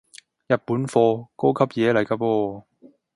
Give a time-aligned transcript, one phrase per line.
[0.47, 2.63] 日本貨，高級嘢嚟個噃